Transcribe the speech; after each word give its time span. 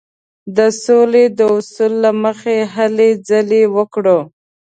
د 0.57 0.59
سولې 0.83 1.25
د 1.37 1.39
اصولو 1.55 1.97
له 2.03 2.11
مخې 2.23 2.57
هلې 2.73 3.09
ځلې 3.27 3.63
وکړو. 3.75 4.19